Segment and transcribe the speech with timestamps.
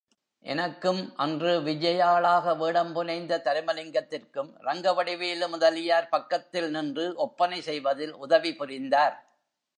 [0.45, 9.15] எனக்கும், அன்று விஜயாளாக வேடம் புனைந்த தருமலிங்கத்திற்கும் ரங்கவடிவேலு முதலியார் பக்கத்தில் நின்று ஒப்பனை செய்வதில் உதவி புரிந்தார்.